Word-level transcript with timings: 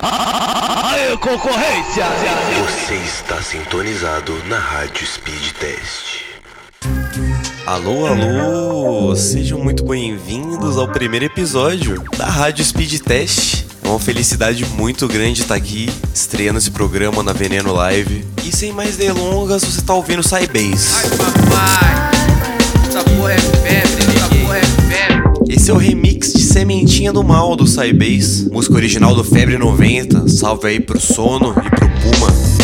Aê, 0.00 1.16
concorrência! 1.16 2.06
Você 2.60 2.94
está 2.94 3.42
sintonizado 3.42 4.32
na 4.46 4.58
Rádio 4.58 5.04
Speed 5.06 5.52
Test. 5.58 6.22
Alô, 7.66 8.06
alô! 8.06 9.16
Sejam 9.16 9.58
muito 9.58 9.84
bem-vindos 9.84 10.76
ao 10.76 10.86
primeiro 10.86 11.24
episódio 11.24 12.00
da 12.16 12.26
Rádio 12.26 12.64
Speed 12.64 13.00
Test. 13.00 13.64
É 13.82 13.88
uma 13.88 13.98
felicidade 13.98 14.64
muito 14.66 15.08
grande 15.08 15.42
estar 15.42 15.56
aqui, 15.56 15.90
estreando 16.14 16.58
esse 16.58 16.70
programa 16.70 17.22
na 17.22 17.32
Veneno 17.32 17.72
Live. 17.74 18.24
E 18.44 18.54
sem 18.54 18.70
mais 18.72 18.96
delongas, 18.96 19.64
você 19.64 19.80
está 19.80 19.94
ouvindo 19.94 20.22
Sybase. 20.22 20.94
Ai, 20.94 21.10
papai, 21.10 22.10
essa 22.88 23.02
porra 23.04 23.32
é 23.32 23.38
febre, 23.38 24.16
essa 24.16 24.28
porra 24.28 24.58
é 24.58 24.62
febre. 24.62 25.54
Esse 25.54 25.70
é 25.70 25.74
o 25.74 25.76
remix 25.76 26.07
Sementinha 26.48 27.12
do 27.12 27.22
Mal 27.22 27.54
do 27.54 27.66
Sybase, 27.66 28.48
música 28.50 28.74
original 28.74 29.14
do 29.14 29.22
Febre 29.22 29.58
90. 29.58 30.28
Salve 30.28 30.68
aí 30.68 30.80
pro 30.80 30.98
Sono 30.98 31.50
e 31.50 31.70
pro 31.70 31.88
Puma. 32.00 32.57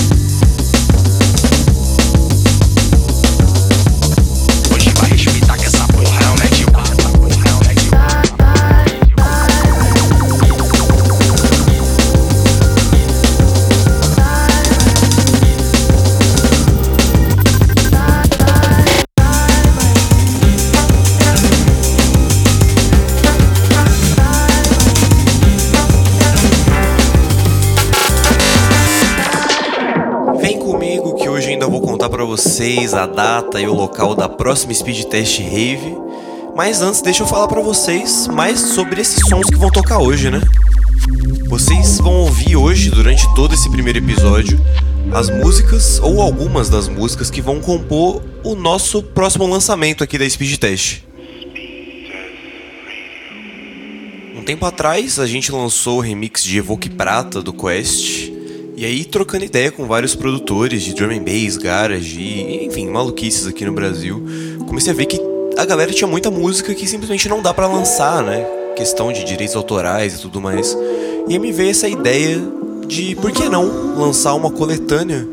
Vocês 32.35 32.95
a 32.95 33.07
data 33.07 33.61
e 33.61 33.69
o 33.69 33.73
local 33.73 34.13
da 34.13 34.29
próxima 34.29 34.75
Speed 34.75 35.05
Test 35.05 35.39
Rave. 35.39 35.97
Mas 36.57 36.83
antes, 36.83 37.01
deixa 37.01 37.23
eu 37.23 37.29
falar 37.29 37.47
pra 37.47 37.61
vocês 37.61 38.27
mais 38.27 38.59
sobre 38.59 39.01
esses 39.01 39.25
sons 39.29 39.49
que 39.49 39.55
vão 39.55 39.71
tocar 39.71 40.01
hoje, 40.01 40.33
né? 40.33 40.41
Vocês 41.47 42.01
vão 42.01 42.13
ouvir 42.23 42.57
hoje, 42.57 42.91
durante 42.91 43.33
todo 43.37 43.55
esse 43.55 43.71
primeiro 43.71 44.01
episódio, 44.01 44.61
as 45.13 45.31
músicas 45.31 46.01
ou 46.01 46.21
algumas 46.21 46.69
das 46.69 46.89
músicas 46.89 47.31
que 47.31 47.41
vão 47.41 47.61
compor 47.61 48.21
o 48.43 48.57
nosso 48.57 49.01
próximo 49.01 49.47
lançamento 49.47 50.03
aqui 50.03 50.19
da 50.19 50.29
Speed 50.29 50.57
Test. 50.57 51.03
Um 54.37 54.43
tempo 54.43 54.67
atrás, 54.67 55.21
a 55.21 55.27
gente 55.29 55.53
lançou 55.53 55.99
o 55.99 56.01
remix 56.01 56.43
de 56.43 56.59
Evoque 56.59 56.91
Prata 56.91 57.41
do 57.41 57.53
Quest. 57.53 58.34
E 58.77 58.85
aí, 58.85 59.05
trocando 59.05 59.45
ideia 59.45 59.71
com 59.71 59.87
vários 59.87 60.17
produtores 60.17 60.83
de 60.83 60.95
drum 60.95 61.11
and 61.11 61.23
bass, 61.23 61.57
garage 61.57 62.21
e, 62.21 62.67
enfim, 62.67 62.89
maluquices 62.89 63.47
aqui 63.47 63.65
no 63.65 63.73
Brasil, 63.73 64.21
comecei 64.67 64.93
a 64.93 64.97
ver 64.97 65.07
que 65.07 65.21
a 65.57 65.65
galera 65.65 65.93
tinha 65.93 66.09
muita 66.09 66.29
música 66.29 66.75
que 66.75 66.85
simplesmente 66.85 67.29
não 67.29 67.41
dá 67.41 67.55
pra 67.55 67.69
lançar, 67.69 68.21
né? 68.25 68.45
Questão 68.75 69.13
de 69.13 69.23
direitos 69.23 69.55
autorais 69.55 70.17
e 70.17 70.21
tudo 70.21 70.41
mais. 70.41 70.77
E 71.29 71.33
aí 71.35 71.39
me 71.39 71.53
veio 71.53 71.71
essa 71.71 71.89
ideia 71.89 72.43
de 72.89 73.15
por 73.15 73.31
que 73.31 73.49
não 73.49 73.97
lançar 73.97 74.35
uma 74.35 74.51
coletânea 74.51 75.25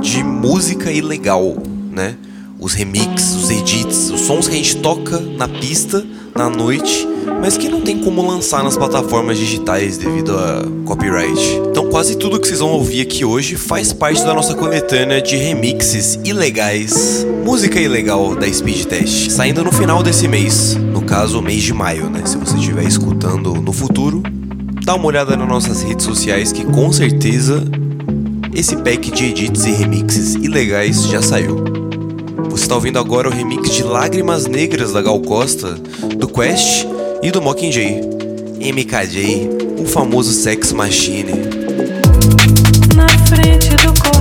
de 0.00 0.24
música 0.24 0.90
ilegal, 0.90 1.58
né? 1.90 2.16
Os 2.58 2.72
remixes, 2.72 3.34
os 3.34 3.50
edits, 3.50 4.10
os 4.10 4.20
sons 4.22 4.48
que 4.48 4.54
a 4.54 4.56
gente 4.56 4.76
toca 4.78 5.20
na 5.20 5.46
pista, 5.46 6.02
na 6.34 6.48
noite, 6.48 7.06
mas 7.40 7.56
que 7.56 7.68
não 7.68 7.80
tem 7.80 7.98
como 7.98 8.26
lançar 8.26 8.62
nas 8.62 8.76
plataformas 8.76 9.38
digitais 9.38 9.96
devido 9.96 10.36
a 10.36 10.62
copyright. 10.84 11.40
Então 11.70 11.88
quase 11.88 12.16
tudo 12.16 12.38
que 12.38 12.46
vocês 12.46 12.60
vão 12.60 12.70
ouvir 12.70 13.00
aqui 13.00 13.24
hoje 13.24 13.56
faz 13.56 13.92
parte 13.92 14.22
da 14.22 14.34
nossa 14.34 14.54
coletânea 14.54 15.22
de 15.22 15.36
remixes 15.36 16.18
ilegais, 16.24 17.26
música 17.44 17.80
ilegal 17.80 18.36
da 18.36 18.46
Speed 18.52 18.84
Test, 18.84 19.30
saindo 19.30 19.64
no 19.64 19.72
final 19.72 20.02
desse 20.02 20.28
mês, 20.28 20.74
no 20.74 21.02
caso 21.02 21.40
mês 21.40 21.62
de 21.62 21.72
maio, 21.72 22.10
né? 22.10 22.22
Se 22.26 22.36
você 22.36 22.56
estiver 22.56 22.84
escutando 22.84 23.54
no 23.54 23.72
futuro, 23.72 24.22
dá 24.84 24.94
uma 24.94 25.06
olhada 25.06 25.36
nas 25.36 25.48
nossas 25.48 25.82
redes 25.82 26.04
sociais 26.04 26.52
que 26.52 26.64
com 26.64 26.92
certeza 26.92 27.64
esse 28.54 28.76
pack 28.76 29.10
de 29.10 29.26
edits 29.26 29.64
e 29.64 29.70
remixes 29.70 30.34
ilegais 30.34 31.04
já 31.06 31.22
saiu. 31.22 31.64
Você 32.50 32.64
está 32.64 32.74
ouvindo 32.74 32.98
agora 32.98 33.28
o 33.28 33.32
remix 33.32 33.70
de 33.70 33.82
Lágrimas 33.82 34.46
Negras 34.46 34.92
da 34.92 35.00
Gal 35.00 35.20
Costa, 35.20 35.74
do 36.16 36.26
Quest 36.26 36.84
e 37.22 37.30
do 37.30 37.42
Mockingjay. 37.42 38.00
MKJ, 38.60 39.48
o 39.78 39.86
famoso 39.86 40.32
Sex 40.32 40.72
Machine. 40.72 41.32
Na 42.94 43.08
frente 43.26 43.70
do 43.76 43.92
cortejo 43.94 44.19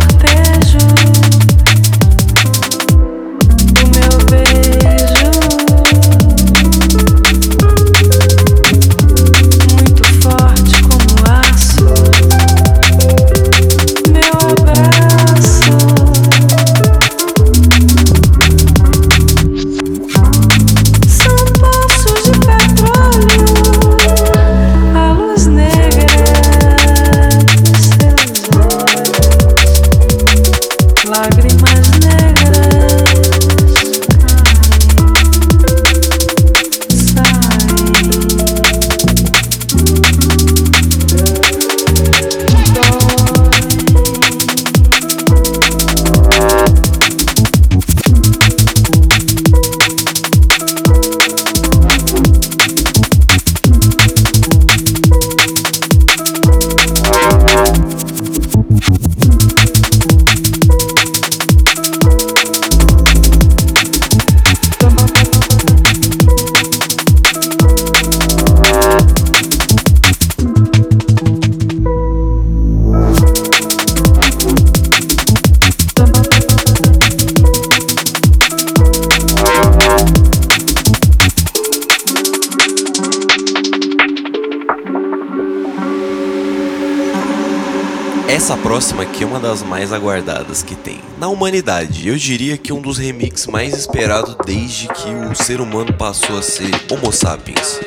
próxima 88.80 89.04
aqui 89.04 89.26
é 89.26 89.28
uma 89.28 89.42
das 89.42 89.62
mais 89.62 89.92
aguardadas 89.92 90.64
que 90.64 90.74
tem 90.74 91.02
na 91.18 91.28
humanidade. 91.28 92.08
Eu 92.08 92.16
diria 92.16 92.58
que 92.58 92.72
um 92.72 92.80
dos 92.80 92.98
remixes 92.98 93.46
mais 93.46 93.74
esperados 93.74 94.38
desde 94.46 94.88
que 94.88 95.10
o 95.30 95.36
ser 95.36 95.60
humano 95.60 95.92
passou 95.92 96.38
a 96.38 96.42
ser 96.42 96.72
Homo 96.90 97.12
sapiens. 97.12 97.82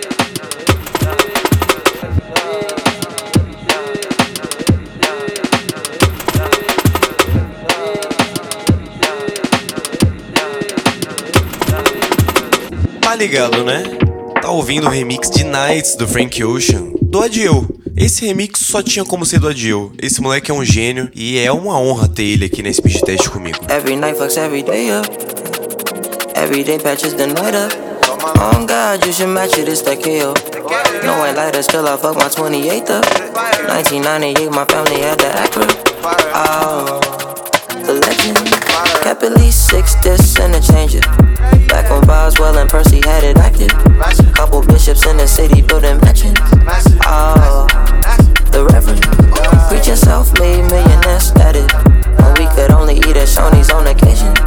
Tá 13.00 13.14
ligado, 13.16 13.64
né? 13.64 13.82
Tá 14.42 14.50
ouvindo 14.50 14.88
o 14.88 14.90
remix 14.90 15.30
de 15.30 15.42
Nights 15.42 15.96
do 15.96 16.06
Frank 16.06 16.44
Ocean, 16.44 16.92
do 17.00 17.22
Adieu. 17.22 17.81
Esse 18.02 18.26
remix 18.26 18.58
só 18.58 18.82
tinha 18.82 19.04
como 19.04 19.24
ser 19.24 19.38
do 19.38 19.46
Adieu. 19.46 19.92
Esse 19.96 20.20
moleque 20.20 20.50
é 20.50 20.54
um 20.54 20.64
gênio 20.64 21.08
e 21.14 21.38
é 21.38 21.52
uma 21.52 21.78
honra 21.78 22.08
ter 22.08 22.24
ele 22.24 22.46
aqui 22.46 22.60
na 22.60 22.72
Speed 22.72 23.00
Test 23.02 23.28
comigo. 23.28 23.60
Every 23.68 23.94
night 23.94 24.18
fucks 24.18 24.36
every 24.36 24.64
day 24.64 24.90
up. 24.90 25.08
Every 26.34 26.64
day 26.64 26.80
patches 26.80 27.14
the 27.14 27.28
night 27.28 27.54
up. 27.54 27.72
On 28.40 28.66
God, 28.66 29.06
you 29.06 29.12
should 29.12 29.28
match 29.28 29.56
it, 29.56 29.68
it's 29.68 29.82
that 29.82 30.02
KO. 30.02 30.34
No 31.06 31.20
white 31.20 31.36
lighters 31.36 31.68
till 31.68 31.86
I 31.86 31.96
fuck 31.96 32.16
my 32.16 32.26
28th 32.28 32.90
up. 32.90 33.06
1998, 33.70 34.50
my 34.50 34.64
family 34.64 35.00
had 35.00 35.20
the 35.20 35.30
Acura. 35.38 35.70
Oh, 36.34 36.98
the 37.86 37.94
legend. 38.02 38.36
Kept 39.04 39.22
at 39.22 39.38
least 39.38 39.68
six 39.68 39.94
discs 40.02 40.40
and 40.40 40.56
a 40.56 40.60
changer. 40.60 41.00
Back 41.68 41.88
on 41.92 42.04
Boswell 42.04 42.58
and 42.58 42.68
Percy 42.68 43.00
had 43.04 43.22
it 43.22 43.38
active. 43.38 43.70
Couple 44.34 44.60
bishops 44.66 45.06
in 45.06 45.18
the 45.18 45.28
city 45.28 45.62
building 45.62 46.00
mansions. 46.00 46.36
Oh, 47.06 47.68
the 48.52 48.64
reverend. 48.66 49.02
preach 49.68 49.88
yourself, 49.88 50.32
made 50.38 50.62
millionaire 50.70 51.20
status. 51.20 51.72
When 52.20 52.34
we 52.38 52.46
could 52.54 52.70
only 52.70 52.96
eat 52.96 53.16
at 53.16 53.28
Shoney's 53.28 53.70
on 53.70 53.86
occasion. 53.86 54.41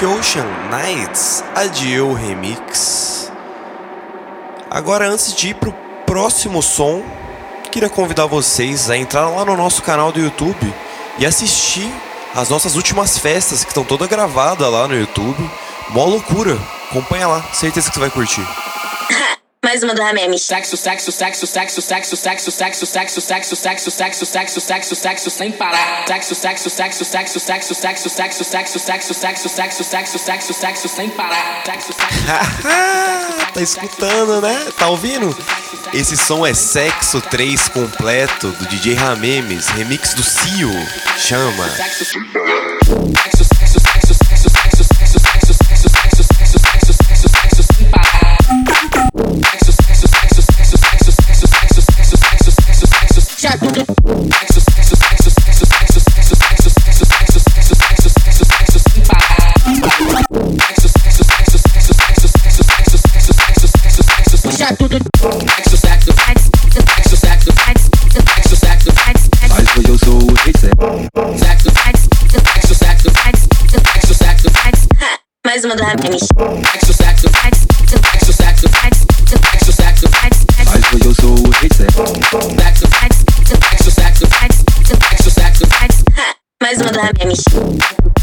Frank 0.00 0.06
Ocean 0.06 0.46
Nights 0.70 1.44
Adieu 1.54 2.14
Remix. 2.14 3.30
Agora, 4.70 5.06
antes 5.06 5.34
de 5.34 5.50
ir 5.50 5.54
pro 5.54 5.74
próximo 6.06 6.62
som, 6.62 7.02
queria 7.70 7.90
convidar 7.90 8.24
vocês 8.24 8.88
a 8.88 8.96
entrar 8.96 9.28
lá 9.28 9.44
no 9.44 9.56
nosso 9.58 9.82
canal 9.82 10.10
do 10.10 10.18
YouTube 10.18 10.74
e 11.18 11.26
assistir 11.26 11.92
as 12.34 12.48
nossas 12.48 12.76
últimas 12.76 13.18
festas 13.18 13.62
que 13.62 13.70
estão 13.70 13.84
toda 13.84 14.06
gravada 14.06 14.66
lá 14.70 14.88
no 14.88 14.94
YouTube. 14.94 15.50
Mó 15.90 16.06
loucura. 16.06 16.58
Acompanha 16.90 17.28
lá, 17.28 17.42
certeza 17.52 17.90
que 17.90 17.94
você 17.94 18.00
vai 18.00 18.10
curtir. 18.10 18.46
Mais 19.70 19.84
uma 19.84 19.94
do 19.94 20.02
Ramemes. 20.02 20.42
Sexo, 20.42 20.76
sexo, 20.76 21.12
sexo, 21.12 21.46
sexo, 21.46 21.80
sexo, 21.80 22.16
sexo, 22.16 22.50
sexo, 22.50 22.88
sexo, 22.88 23.54
sexo, 23.54 23.56
sexo, 23.56 23.90
sexo, 23.90 24.26
sexo, 24.26 24.60
sexo, 24.60 24.96
sexo, 24.96 25.30
sem 25.30 25.52
parar. 25.52 26.04
Sexo, 26.08 26.34
sexo, 26.34 26.68
sexo, 26.68 27.04
sexo, 27.04 27.38
sexo, 27.38 27.74
sexo, 27.76 28.08
sexo, 28.08 28.42
sexo, 28.42 28.82
sexo, 28.82 29.12
sexo, 29.12 29.48
sexo, 29.54 29.84
sexo, 29.84 30.18
sexo, 30.18 30.52
sexo, 30.54 30.88
sem 30.88 31.08
parar. 31.10 31.62
Sexo, 31.64 31.92
sexo. 31.92 33.52
tá 33.54 33.62
escutando, 33.62 34.40
né? 34.40 34.58
Tá 34.76 34.88
ouvindo? 34.88 35.38
Esse 35.94 36.16
som 36.16 36.44
é 36.44 36.52
Sexo 36.52 37.20
3 37.20 37.68
completo 37.68 38.48
do 38.48 38.66
DJ 38.66 38.94
Ramemes, 38.94 39.68
remix 39.68 40.14
do 40.14 40.24
Cio. 40.24 40.72
Chama. 41.16 41.68
Sexo, 41.68 42.04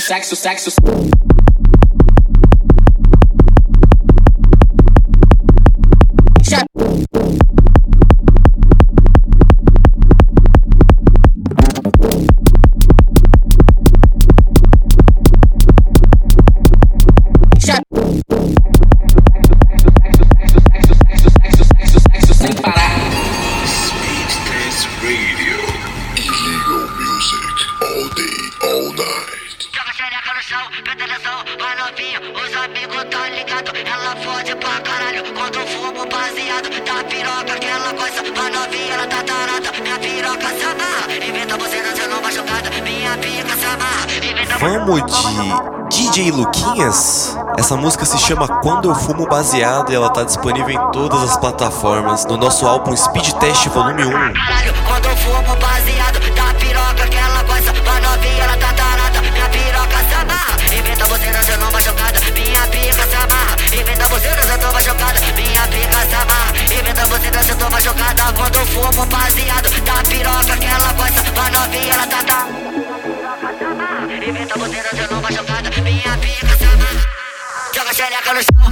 Sex. 0.00 0.28
saxo, 0.36 0.70
Sex. 0.70 1.35
Vamos 44.58 45.02
de 45.90 46.06
DJ 46.08 46.30
Luquinhas? 46.30 47.36
Essa 47.58 47.76
música 47.76 48.06
se 48.06 48.18
chama 48.18 48.48
Quando 48.62 48.88
Eu 48.88 48.94
Fumo 48.94 49.26
Baseado 49.26 49.92
e 49.92 49.94
ela 49.94 50.08
tá 50.08 50.24
disponível 50.24 50.70
em 50.70 50.90
todas 50.92 51.22
as 51.22 51.36
plataformas 51.36 52.24
no 52.24 52.38
nosso 52.38 52.66
álbum 52.66 52.96
Speed 52.96 53.32
Test 53.34 53.68
Volume 53.68 54.06
1. 54.06 54.10
caralho, 54.10 54.74
quando 54.86 55.04
eu 55.06 55.16
fumo 55.16 55.56
baseado, 55.56 56.20
da 56.20 56.54
piroca 56.54 57.06
vai 57.84 58.00
novinha, 58.00 58.44
ela 58.44 58.56
tá 58.56 58.72
tarada, 58.72 59.20
minha 59.20 59.48
piroca 59.50 59.98
se 60.08 60.14
amarra, 60.14 60.56
inventa 60.74 61.04
você 61.04 61.56
machucada, 61.72 62.20
minha 62.32 62.62
pica 62.68 63.06
se 63.06 63.16
amarra, 63.16 63.56
inventa 63.72 64.08
você 64.08 64.28
machucada, 64.72 65.20
minha 65.36 65.62
pica 65.68 66.06
se 66.08 66.14
amarra, 66.14 66.52
inventa 66.64 67.06
você 67.06 67.30
machucada, 67.70 68.32
quando 68.32 68.56
eu 68.56 68.66
fumo 68.66 69.06
baseado, 69.06 69.70
da 69.82 69.94
piroca 70.02 70.56
vai 71.34 71.50
novinha, 71.50 71.94
ela 71.94 72.06
tá 72.06 72.22
tarada. 72.24 72.45
Tô 74.48 74.58
botando 74.60 74.94
de 74.94 75.08
novo 75.12 75.26
a 75.26 75.30
jogada, 75.32 75.70
minha 75.82 76.18
pica 76.18 76.56
sama. 76.56 76.86
Joga 77.74 77.92
xereca 77.92 78.32
no 78.32 78.42
chão. 78.42 78.65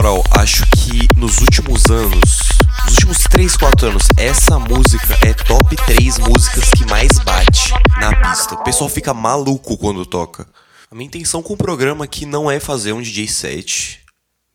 Moral, 0.00 0.24
acho 0.30 0.64
que 0.70 1.06
nos 1.14 1.36
últimos 1.40 1.90
anos, 1.90 2.48
nos 2.86 2.94
últimos 2.94 3.18
3, 3.18 3.54
4 3.54 3.88
anos, 3.88 4.04
essa 4.16 4.58
música 4.58 5.18
é 5.20 5.34
top 5.34 5.76
3 5.76 6.16
músicas 6.20 6.70
que 6.70 6.86
mais 6.86 7.10
bate 7.18 7.70
na 8.00 8.16
pista. 8.16 8.54
O 8.54 8.64
pessoal 8.64 8.88
fica 8.88 9.12
maluco 9.12 9.76
quando 9.76 10.06
toca. 10.06 10.48
A 10.90 10.94
minha 10.94 11.06
intenção 11.06 11.42
com 11.42 11.52
o 11.52 11.56
programa 11.56 12.06
aqui 12.06 12.24
não 12.24 12.50
é 12.50 12.58
fazer 12.58 12.94
um 12.94 13.02
DJ 13.02 13.28
set, 13.28 14.00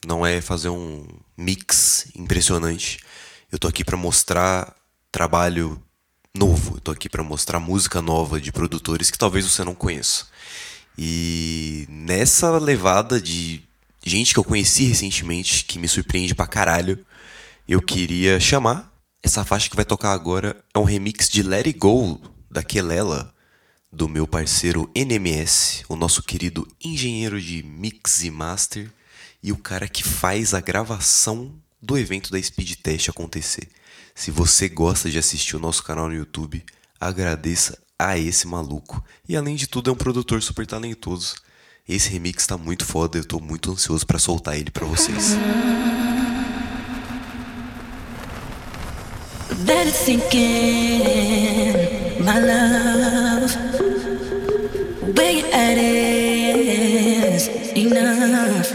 não 0.03 0.25
é 0.25 0.41
fazer 0.41 0.69
um 0.69 1.05
mix 1.37 2.07
impressionante. 2.15 2.97
Eu 3.51 3.59
tô 3.59 3.67
aqui 3.67 3.83
pra 3.83 3.95
mostrar 3.95 4.73
trabalho 5.11 5.79
novo, 6.35 6.77
eu 6.77 6.81
tô 6.81 6.89
aqui 6.89 7.07
pra 7.07 7.21
mostrar 7.21 7.59
música 7.59 8.01
nova 8.01 8.41
de 8.41 8.51
produtores 8.51 9.11
que 9.11 9.17
talvez 9.17 9.45
você 9.45 9.63
não 9.63 9.75
conheça. 9.75 10.25
E 10.97 11.85
nessa 11.87 12.57
levada 12.57 13.21
de 13.21 13.61
gente 14.05 14.33
que 14.33 14.39
eu 14.39 14.43
conheci 14.43 14.85
recentemente, 14.85 15.65
que 15.65 15.79
me 15.79 15.87
surpreende 15.87 16.35
pra 16.35 16.45
caralho, 16.45 17.03
eu 17.67 17.81
queria 17.81 18.39
chamar. 18.39 18.93
Essa 19.23 19.43
faixa 19.43 19.67
que 19.67 19.75
vai 19.75 19.83
tocar 19.83 20.11
agora 20.11 20.63
é 20.73 20.77
um 20.77 20.83
remix 20.83 21.27
de 21.27 21.41
Let 21.41 21.65
It 21.65 21.79
Go, 21.79 22.21
da 22.49 22.61
Kelela, 22.61 23.33
do 23.91 24.07
meu 24.07 24.27
parceiro 24.27 24.89
NMS, 24.93 25.83
o 25.89 25.95
nosso 25.95 26.21
querido 26.21 26.67
engenheiro 26.83 27.41
de 27.41 27.63
mix 27.63 28.23
e 28.23 28.29
master, 28.29 28.91
e 29.41 29.51
o 29.51 29.57
cara 29.57 29.87
que 29.87 30.03
faz 30.03 30.53
a 30.53 30.61
gravação 30.61 31.55
do 31.81 31.97
evento 31.97 32.31
da 32.31 32.41
Speed 32.41 32.75
Test 32.75 33.09
acontecer. 33.09 33.67
Se 34.13 34.29
você 34.29 34.69
gosta 34.69 35.09
de 35.09 35.17
assistir 35.17 35.55
o 35.55 35.59
nosso 35.59 35.83
canal 35.83 36.07
no 36.07 36.15
YouTube, 36.15 36.63
agradeça 36.99 37.77
a 37.97 38.17
esse 38.17 38.47
maluco. 38.47 39.03
E 39.27 39.35
além 39.35 39.55
de 39.55 39.67
tudo, 39.67 39.89
é 39.89 39.93
um 39.93 39.97
produtor 39.97 40.41
super 40.41 40.67
talentoso. 40.67 41.35
Esse 41.87 42.09
remix 42.09 42.47
tá 42.47 42.57
muito 42.57 42.83
foda, 42.83 43.15
eu 43.15 43.23
tô 43.23 43.39
muito 43.39 43.71
ansioso 43.71 44.07
pra 44.07 44.17
soltar 44.17 44.57
ele 44.57 44.71
pra 44.71 44.87
vocês. 44.87 45.37
Let 49.67 49.85
it 49.85 49.95
sink 49.95 50.35
in, 50.35 51.73
my 52.23 52.39
love. 52.39 53.55
Where 55.15 55.31
you 55.31 55.45
at 55.53 55.77
is 55.77 57.49
enough. 57.75 58.67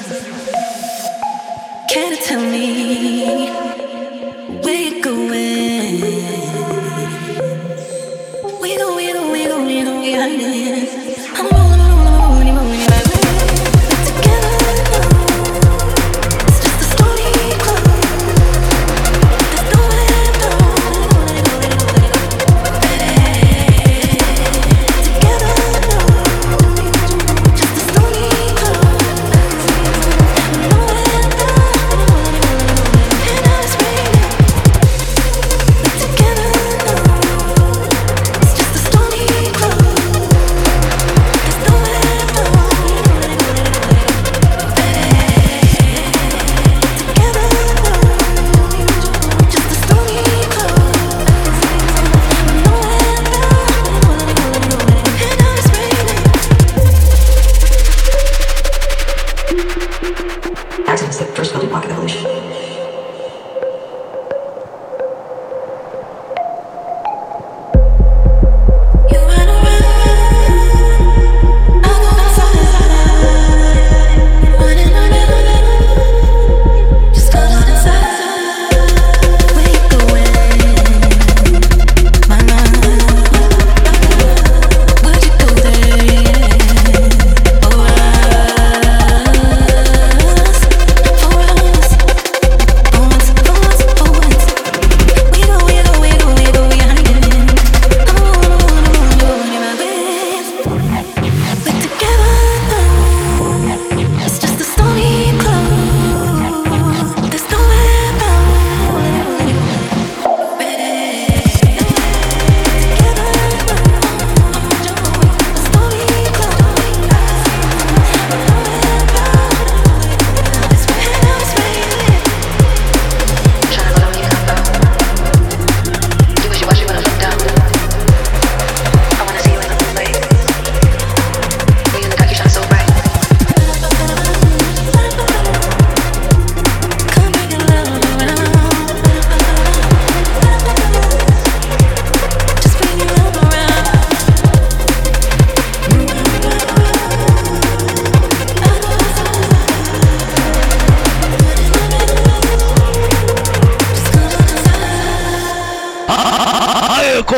Can 1.93 2.12
you 2.12 2.17
tell 2.17 2.40
me 2.40 3.50
where 4.62 4.83
you 4.83 5.02
going? 5.02 6.00
We 8.62 8.76
go, 8.79 8.95
we 8.95 9.12
go, 9.12 9.33
we 9.33 11.00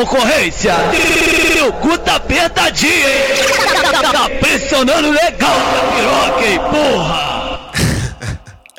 concorrência! 0.04 0.75
E 1.54 1.61
o 1.61 1.73
cu 1.75 1.97
tá 1.99 2.16
apertadinho, 2.16 2.92
hein? 2.92 3.92
Tá, 3.92 4.12
tá 4.12 4.28
pressionando 4.40 5.11
legal 5.11 5.56
piroca, 5.94 6.47
hein, 6.47 6.59
porra! 6.71 7.71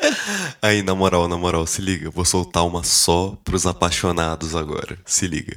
Aí, 0.60 0.82
na 0.82 0.94
moral, 0.94 1.28
na 1.28 1.36
moral, 1.36 1.66
se 1.66 1.80
liga, 1.80 2.10
vou 2.10 2.24
soltar 2.24 2.66
uma 2.66 2.82
só 2.82 3.34
pros 3.44 3.66
apaixonados 3.66 4.54
agora. 4.54 4.98
Se 5.04 5.26
liga. 5.26 5.56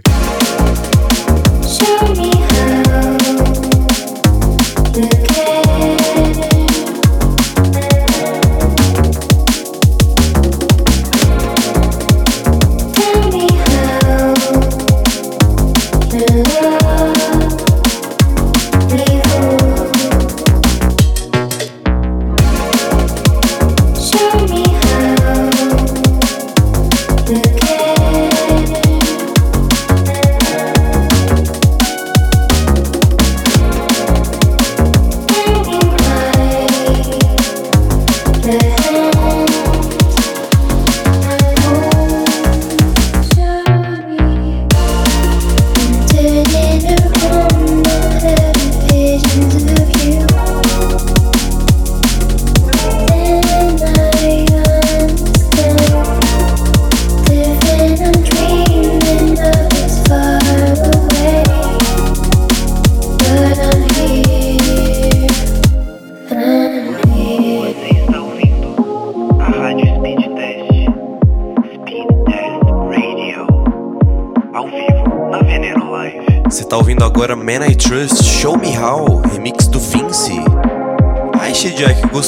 Show 1.63 2.15
me 2.15 2.31
how 4.93 5.03
you 5.03 5.17
care. 5.27 6.26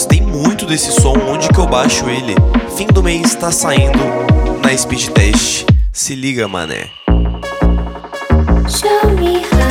gostei 0.09 0.21
muito 0.21 0.65
desse 0.65 0.91
som, 0.91 1.13
onde 1.27 1.47
que 1.49 1.59
eu 1.59 1.67
baixo 1.67 2.09
ele? 2.09 2.35
Fim 2.75 2.87
do 2.87 3.03
mês 3.03 3.27
está 3.27 3.51
saindo 3.51 3.99
na 4.63 4.75
Speed 4.75 5.09
Test. 5.09 5.65
Se 5.93 6.15
liga, 6.15 6.47
mané. 6.47 6.89
Show 8.67 9.11
me 9.11 9.43
how. 9.43 9.69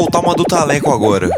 soltar 0.00 0.22
uma 0.22 0.34
do 0.34 0.44
Taleco 0.44 0.90
agora. 0.90 1.28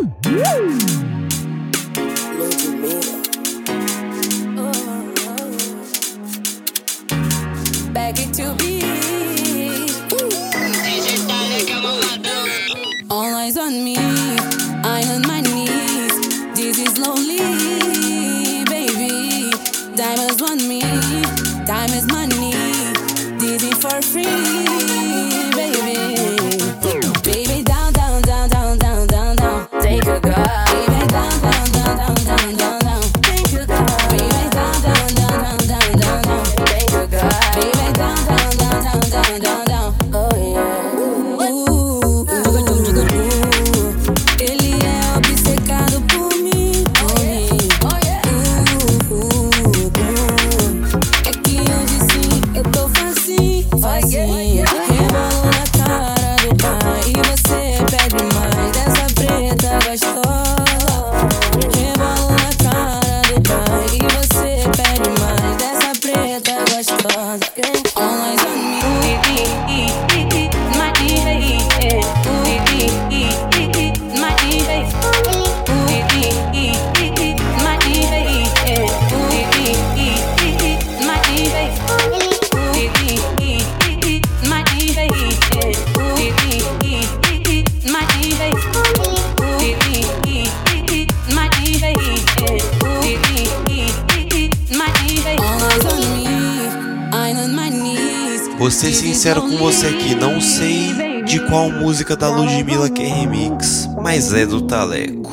você 99.63 99.87
aqui, 99.87 100.13
não 100.17 100.41
sei 100.41 101.23
de 101.23 101.39
qual 101.47 101.71
música 101.71 102.17
da 102.17 102.29
Ludmilla 102.29 102.91
que 102.91 103.01
é 103.01 103.07
remix, 103.07 103.87
mas 104.03 104.33
é 104.33 104.45
do 104.45 104.67
Taleco. 104.67 105.31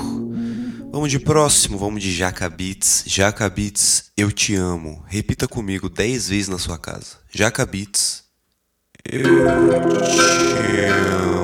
Vamos 0.92 1.10
de 1.10 1.18
próximo, 1.18 1.80
vamos 1.80 2.04
de 2.04 2.13
Jacabits. 2.13 3.06
Jacabits, 3.08 4.12
eu 4.15 4.32
te 4.32 4.54
amo. 4.54 5.04
Repita 5.08 5.48
comigo 5.48 5.89
10 5.89 6.30
vezes 6.30 6.48
na 6.48 6.60
sua 6.60 6.78
casa. 6.78 7.18
Jacabits, 7.34 8.24
eu 9.04 9.24
te 9.24 10.86
amo. 10.86 11.38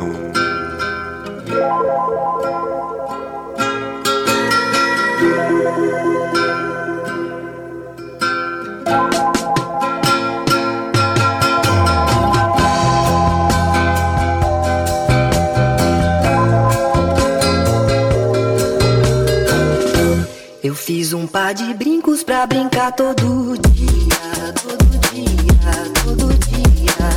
um 21.25 21.27
par 21.27 21.55
de 21.55 21.73
brincos 21.73 22.23
pra 22.23 22.45
brincar 22.45 22.91
todo 22.91 23.57
dia, 23.71 24.53
todo 24.61 24.85
dia, 25.09 26.03
todo 26.03 26.31
dia. 26.45 27.09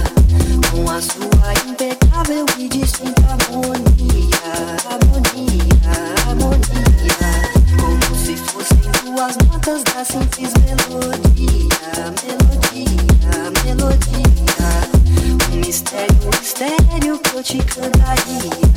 Com 0.70 0.90
a 0.90 0.98
sua 0.98 1.52
impecável 1.68 2.46
e 2.58 2.68
distinta 2.68 3.20
harmonia, 3.28 4.76
harmonia, 4.88 5.92
harmonia. 6.26 7.28
Como 7.78 8.16
se 8.16 8.34
fossem 8.36 8.90
duas 9.04 9.36
notas 9.46 9.82
da 9.84 10.02
simples 10.02 10.54
melodia, 10.64 11.68
melodia, 12.24 13.52
melodia. 13.64 14.28
Um 15.52 15.56
mistério, 15.56 16.16
um 16.24 16.40
mistério 16.40 17.18
que 17.18 17.36
eu 17.36 17.42
te 17.42 17.58
cantaria. 17.58 18.67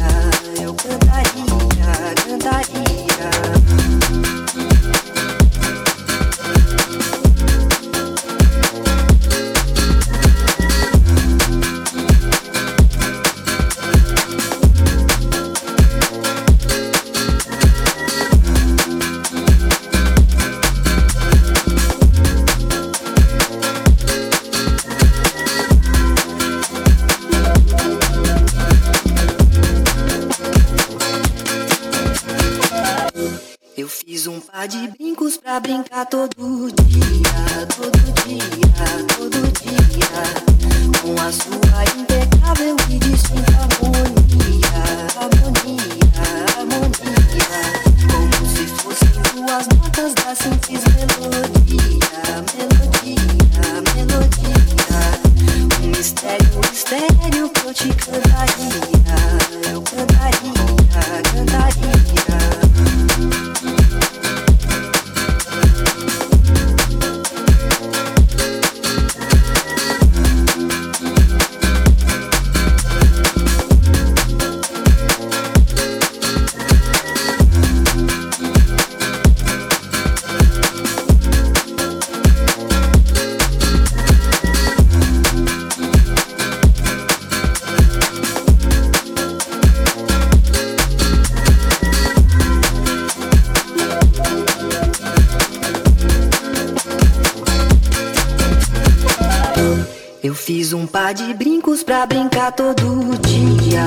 Eu 100.23 100.35
fiz 100.35 100.71
um 100.71 100.85
par 100.85 101.15
de 101.15 101.33
brincos 101.33 101.81
pra 101.81 102.05
brincar 102.05 102.51
todo 102.51 103.17
dia. 103.27 103.81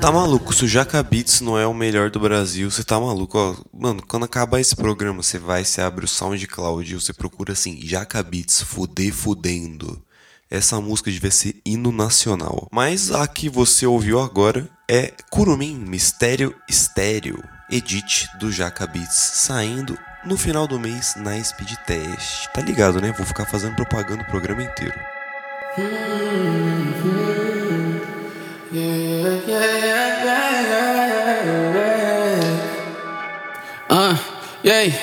Tá 0.00 0.12
maluco, 0.12 0.54
se 0.54 0.64
o 0.64 0.68
Jaca 0.68 1.02
Beats 1.02 1.40
não 1.40 1.58
é 1.58 1.66
o 1.66 1.74
melhor 1.74 2.10
do 2.10 2.20
Brasil, 2.20 2.70
você 2.70 2.84
tá 2.84 3.00
maluco, 3.00 3.36
ó. 3.36 3.56
Mano, 3.76 4.00
quando 4.06 4.24
acabar 4.24 4.60
esse 4.60 4.76
programa, 4.76 5.24
você 5.24 5.36
vai, 5.36 5.64
você 5.64 5.80
abre 5.80 6.04
o 6.04 6.08
SoundCloud 6.08 6.92
e 6.92 6.94
você 6.94 7.12
procura 7.12 7.54
assim, 7.54 7.80
Jaca 7.82 8.22
Beats, 8.22 8.62
fuder 8.62 9.12
fudendo. 9.12 10.00
Essa 10.48 10.80
música 10.80 11.10
devia 11.10 11.32
ser 11.32 11.60
hino 11.66 11.90
nacional. 11.90 12.68
Mas 12.70 13.10
a 13.10 13.26
que 13.26 13.48
você 13.48 13.84
ouviu 13.84 14.20
agora 14.20 14.68
é 14.88 15.12
Curumim 15.28 15.74
Mistério 15.74 16.54
Estéreo, 16.68 17.42
edit 17.68 18.28
do 18.38 18.52
Jaca 18.52 18.86
Beats, 18.86 19.16
saindo 19.16 19.98
no 20.24 20.36
final 20.36 20.68
do 20.68 20.78
mês 20.78 21.14
na 21.16 21.42
Speed 21.42 21.72
Test. 21.84 22.46
Tá 22.54 22.60
ligado, 22.60 23.00
né? 23.00 23.10
Vou 23.10 23.26
ficar 23.26 23.44
fazendo 23.44 23.74
propaganda 23.74 24.22
o 24.22 24.26
programa 24.26 24.62
inteiro. 24.62 25.15
Ah, 33.90 34.16
e 34.64 34.70
aí? 34.70 34.94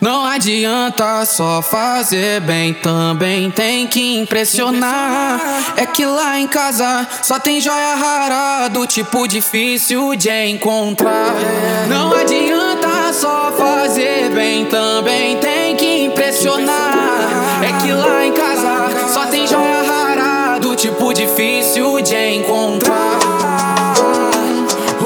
Não 0.00 0.24
adianta 0.26 1.24
só 1.24 1.62
fazer 1.62 2.40
bem, 2.40 2.74
também 2.74 3.48
tem 3.52 3.86
que 3.86 4.18
impressionar. 4.18 5.40
É 5.76 5.86
que 5.86 6.04
lá 6.04 6.36
em 6.40 6.48
casa 6.48 7.06
só 7.22 7.38
tem 7.38 7.60
joia 7.60 7.94
rara, 7.94 8.66
do 8.68 8.88
tipo 8.88 9.28
difícil 9.28 10.16
de 10.16 10.48
encontrar. 10.48 11.32
Não 11.88 12.12
adianta 12.12 13.12
só 13.12 13.52
fazer 13.52 14.30
bem, 14.30 14.64
também 14.64 15.36
tem 15.36 15.76
que 15.76 16.06
impressionar. 16.06 17.62
É 17.62 17.80
que 17.80 17.92
lá 17.92 18.26
em 18.26 18.32
casa 18.32 19.08
só 19.08 19.26
tem 19.26 19.46
joia 19.46 19.75
tipo 20.86 21.12
difícil 21.12 22.00
de 22.00 22.36
encontrar. 22.36 23.18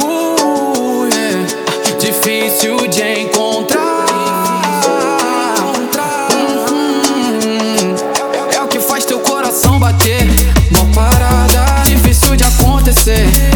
Uh. 0.03 1.09
Difícil 1.99 2.77
de 2.89 3.21
encontrar. 3.21 4.05
Uhum. 6.35 7.95
É 8.55 8.61
o 8.61 8.69
que 8.69 8.79
faz 8.79 9.07
teu 9.07 9.21
coração 9.21 9.79
bater. 9.79 10.29
Uma 10.71 10.85
parada 10.93 11.83
difícil 11.87 12.37
de 12.37 12.45
acontecer. 12.45 13.50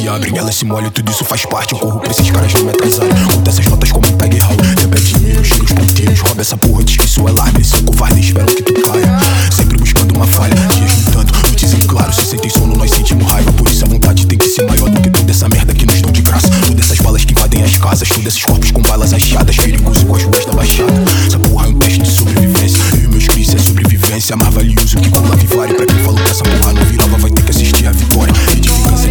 Se 0.00 0.38
elas 0.38 0.54
se 0.54 0.64
molham, 0.64 0.90
tudo 0.90 1.10
isso 1.10 1.24
faz 1.24 1.46
parte. 1.46 1.72
Eu 1.72 1.78
corro 1.78 2.00
pra 2.00 2.10
esses 2.10 2.30
caras 2.30 2.52
não 2.52 2.64
me 2.64 2.70
atrasarem. 2.70 3.14
Conta 3.32 3.50
essas 3.50 3.66
notas 3.66 3.90
como 3.90 4.06
um 4.06 4.12
tag 4.12 4.38
Raul. 4.38 4.56
Repete 4.78 5.18
mil, 5.18 5.44
chega 5.44 5.64
os 5.64 5.72
ponteiros, 5.72 6.20
rouba 6.20 6.40
essa 6.42 6.56
porra 6.56 6.80
antes 6.82 6.96
que 6.96 7.04
isso 7.04 7.26
alarme. 7.26 7.54
Eles 7.56 7.68
são 7.68 7.82
covardes, 7.82 8.26
esperam 8.26 8.46
que 8.46 8.62
tu 8.62 8.72
caia. 8.82 9.18
Sempre 9.50 9.78
buscando 9.78 10.14
uma 10.14 10.26
falha, 10.26 10.54
dias 10.74 10.90
juntando, 10.90 11.32
noites 11.42 11.72
em 11.72 11.80
claro. 11.80 12.12
Se 12.12 12.26
sentem 12.26 12.50
sono, 12.50 12.76
nós 12.76 12.90
sentimos 12.90 13.30
raiva. 13.30 13.52
Por 13.52 13.68
isso 13.68 13.84
a 13.84 13.88
vontade 13.88 14.26
tem 14.26 14.38
que 14.38 14.48
ser 14.48 14.66
maior 14.66 14.90
do 14.90 15.00
que 15.00 15.10
toda 15.10 15.30
essa 15.30 15.48
merda 15.48 15.72
que 15.72 15.86
nos 15.86 16.02
dão 16.02 16.12
de 16.12 16.22
graça. 16.22 16.48
Todas 16.66 16.84
essas 16.84 16.98
balas 16.98 17.24
que 17.24 17.32
invadem 17.32 17.62
as 17.62 17.78
casas, 17.78 18.08
todos 18.08 18.26
esses 18.26 18.44
corpos 18.44 18.70
com 18.70 18.82
balas 18.82 19.12
achadas. 19.12 19.56
Perigoso 19.56 20.04
com 20.04 20.14
as 20.14 20.22
ruas 20.24 20.44
da 20.44 20.52
baixada. 20.52 20.92
Essa 21.26 21.38
porra 21.38 21.66
é 21.66 21.68
um 21.70 21.78
teste 21.78 22.02
de 22.02 22.10
sobrevivência. 22.10 23.05
E 23.26 23.28
cris 23.28 23.54
é 23.54 23.58
sobrevivência. 23.58 24.36
Mais 24.36 24.54
valioso 24.54 24.96
que 24.98 25.10
cola 25.10 25.34
Vivari. 25.34 25.74
Pra 25.74 25.84
quem 25.84 25.98
falou 25.98 26.22
que 26.22 26.30
essa 26.30 26.44
porra 26.44 26.72
não 26.72 26.84
virava, 26.84 27.18
vai 27.18 27.30
ter 27.30 27.42
que 27.42 27.50
assistir 27.50 27.86
a 27.86 27.90
vitória. 27.90 28.32
E 28.56 28.60
de 28.60 28.68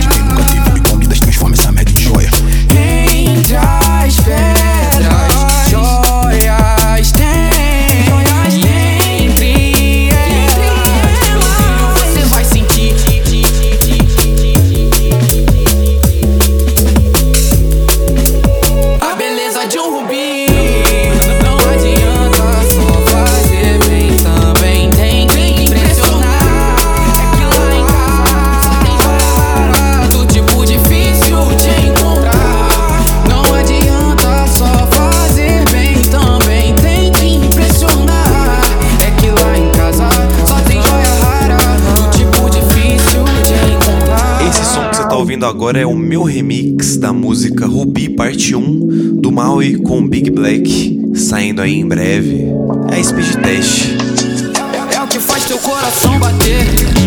quem 0.08 0.24
nunca 0.24 0.44
teve 0.46 0.72
bicomidas, 0.72 1.20
transforma 1.20 1.56
essa 1.56 1.72
merda 1.72 1.92
em 1.92 2.02
joia. 2.02 2.30
Entre 2.70 3.58
as 3.58 4.16
pedras, 4.22 4.65
tá 45.16 45.20
ouvindo 45.20 45.46
agora 45.46 45.80
é 45.80 45.86
o 45.86 45.96
meu 45.96 46.24
remix 46.24 46.98
da 46.98 47.14
música 47.14 47.66
Ruby 47.66 48.10
Parte 48.10 48.54
1 48.54 49.16
do 49.16 49.32
Maui 49.32 49.78
com 49.78 50.06
Big 50.06 50.30
Black, 50.30 51.14
saindo 51.16 51.62
aí 51.62 51.76
em 51.76 51.88
breve. 51.88 52.48
É 52.92 53.02
Speed 53.02 53.36
Test. 53.42 53.92
É 54.94 55.02
o 55.02 55.08
que 55.08 55.20
faz 55.20 55.46
teu 55.46 55.58
coração 55.60 56.20
bater. 56.20 57.05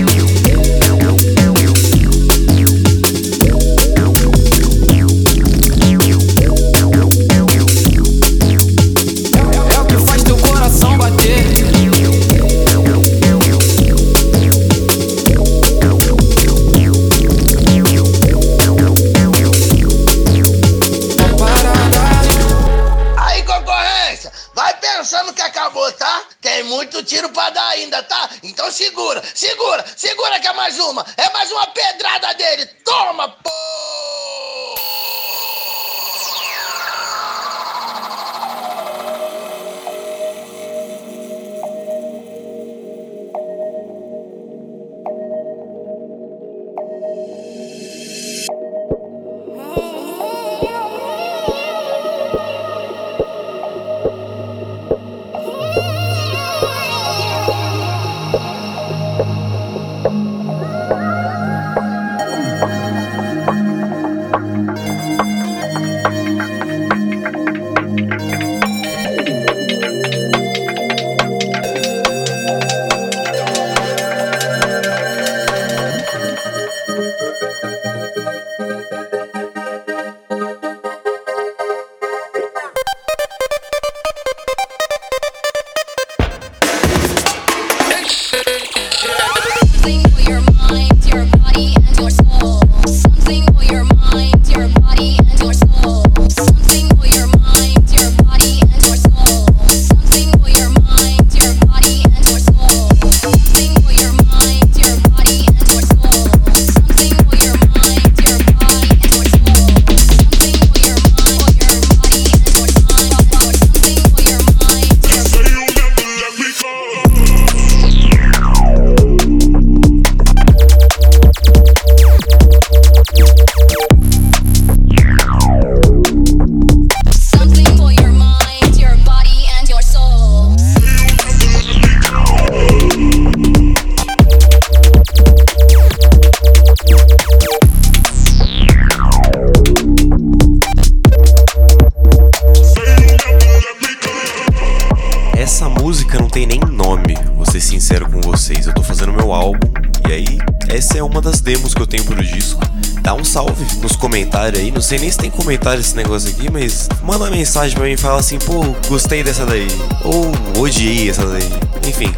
sei 154.89 154.99
nem 154.99 155.11
se 155.11 155.19
tem 155.19 155.31
comentário 155.31 155.83
esse 155.83 155.95
negócio 155.95 156.31
aqui, 156.31 156.51
mas 156.51 156.89
manda 157.03 157.25
uma 157.25 157.31
mensagem 157.31 157.77
pra 157.77 157.85
mim 157.85 157.93
e 157.93 157.97
fala 157.99 158.21
assim, 158.21 158.39
pô, 158.39 158.75
gostei 158.89 159.23
dessa 159.23 159.45
daí. 159.45 159.69
Ou 160.03 160.33
odiei 160.63 161.11
essa 161.11 161.27
daí. 161.27 161.47
Enfim, 161.87 162.11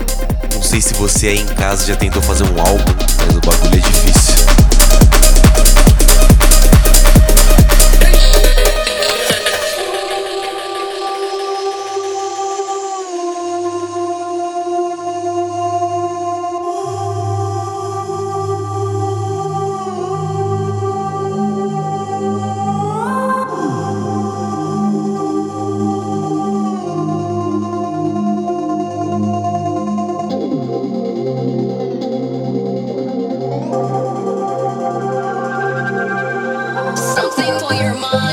não 0.54 0.62
sei 0.62 0.80
se 0.80 0.94
você 0.94 1.26
aí 1.26 1.40
em 1.40 1.46
casa 1.46 1.84
já 1.84 1.96
tentou 1.96 2.22
fazer 2.22 2.44
um 2.44 2.60
álbum, 2.60 2.84
mas 3.26 3.36
o 3.36 3.40
bagulho 3.40 3.74
é 3.74 3.80
difícil. 3.80 4.09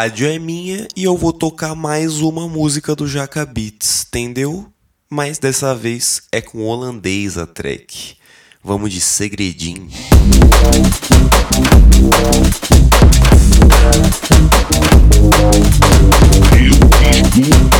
rádio 0.00 0.28
é 0.28 0.38
minha 0.38 0.88
e 0.96 1.04
eu 1.04 1.14
vou 1.14 1.30
tocar 1.30 1.74
mais 1.74 2.22
uma 2.22 2.48
música 2.48 2.96
do 2.96 3.06
Jaca 3.06 3.44
Beats, 3.44 4.06
entendeu? 4.08 4.66
Mas 5.10 5.38
dessa 5.38 5.74
vez 5.74 6.22
é 6.32 6.40
com 6.40 6.64
holandês 6.64 7.36
a 7.36 7.46
track. 7.46 8.16
Vamos 8.64 8.94
de 8.94 9.00
segredinho. 9.02 9.90
You. 17.36 17.79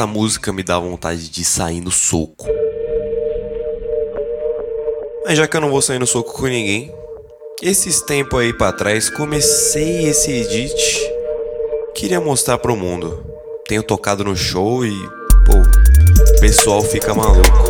essa 0.00 0.06
música 0.06 0.50
me 0.50 0.62
dá 0.62 0.78
vontade 0.78 1.28
de 1.28 1.44
sair 1.44 1.82
no 1.82 1.90
soco. 1.90 2.46
Mas 5.26 5.36
já 5.36 5.46
que 5.46 5.54
eu 5.54 5.60
não 5.60 5.68
vou 5.68 5.82
sair 5.82 5.98
no 5.98 6.06
soco 6.06 6.32
com 6.32 6.46
ninguém, 6.46 6.90
esses 7.60 8.00
tempos 8.00 8.40
aí 8.40 8.54
para 8.54 8.72
trás 8.72 9.10
comecei 9.10 10.08
esse 10.08 10.30
edit. 10.30 11.12
Queria 11.94 12.18
mostrar 12.18 12.56
pro 12.56 12.74
mundo. 12.74 13.22
Tenho 13.68 13.82
tocado 13.82 14.24
no 14.24 14.34
show 14.34 14.86
e, 14.86 14.90
pô, 15.44 15.58
o 15.58 16.40
pessoal 16.40 16.80
fica 16.80 17.12
maluco. 17.12 17.69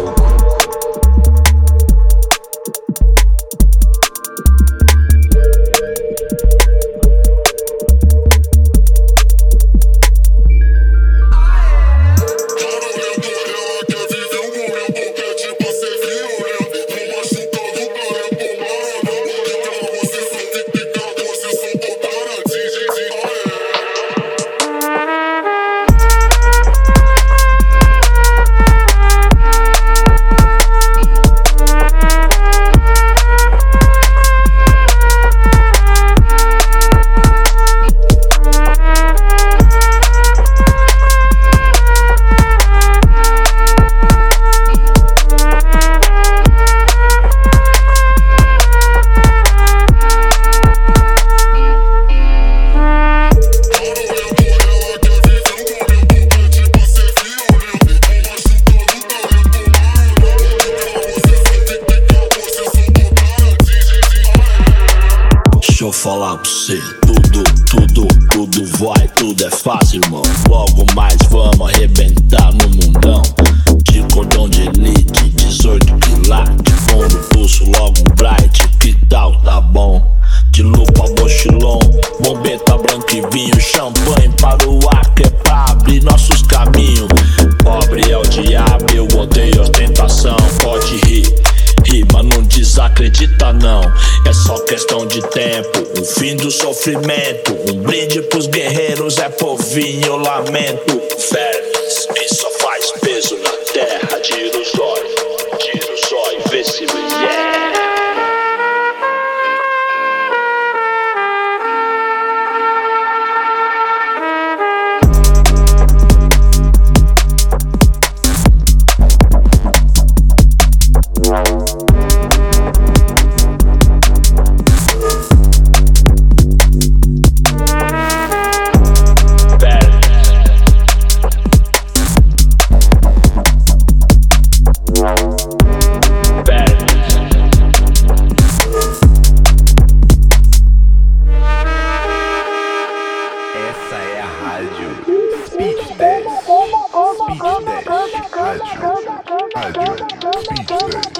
Thank 150.71 151.17
you. 151.17 151.20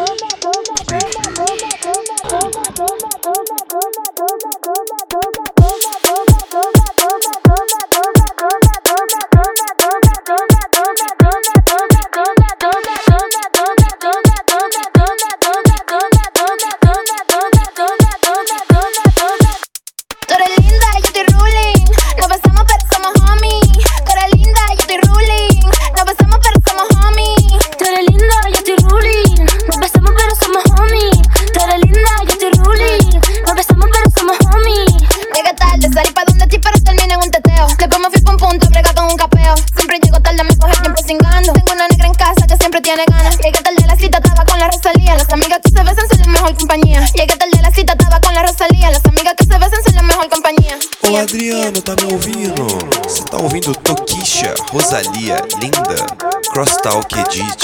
postal 56.83 57.07
que 57.07 57.23
diz 57.31 57.60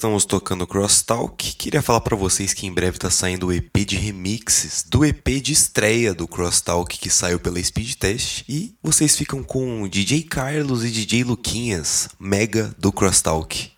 estamos 0.00 0.24
tocando 0.24 0.66
Crosstalk, 0.66 1.56
queria 1.56 1.82
falar 1.82 2.00
pra 2.00 2.16
vocês 2.16 2.54
que 2.54 2.66
em 2.66 2.72
breve 2.72 2.96
tá 2.96 3.10
saindo 3.10 3.48
o 3.48 3.52
EP 3.52 3.84
de 3.86 3.96
remixes 3.96 4.82
do 4.88 5.04
EP 5.04 5.28
de 5.42 5.52
estreia 5.52 6.14
do 6.14 6.26
Crosstalk 6.26 6.98
que 6.98 7.10
saiu 7.10 7.38
pela 7.38 7.62
Speed 7.62 7.96
Test 7.96 8.44
e 8.48 8.74
vocês 8.82 9.14
ficam 9.14 9.42
com 9.42 9.86
DJ 9.86 10.22
Carlos 10.22 10.86
e 10.86 10.90
DJ 10.90 11.22
Luquinhas, 11.22 12.08
mega 12.18 12.74
do 12.78 12.90
Crosstalk. 12.90 13.72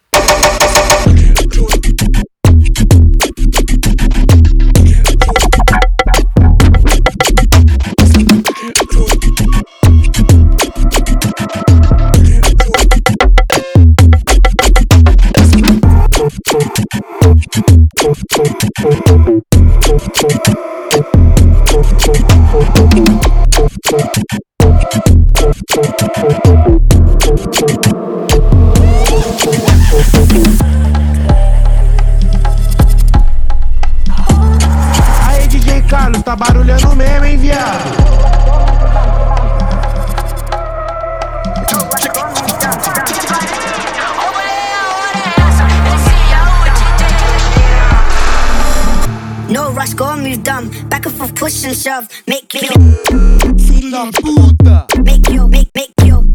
Aí, 18.34 18.38
DJ 35.48 35.82
Carlos, 35.82 36.22
tá 36.22 36.34
barulhando 36.34 36.96
mesmo, 36.96 37.26
hein, 37.26 37.36
viado? 37.36 37.91
Rush, 49.82 49.94
go 49.94 50.16
move 50.16 50.44
dumb. 50.44 50.70
Back 50.88 51.06
and 51.06 51.14
forth, 51.16 51.34
push 51.34 51.64
and 51.64 51.76
shove. 51.76 52.08
Make 52.28 52.54
you. 52.54 52.68
Filho 53.58 54.12
puta! 54.12 54.86
Make 55.02 55.28
you, 55.28 55.48
make, 55.48 55.70
make 55.74 55.92
you. 56.04 56.32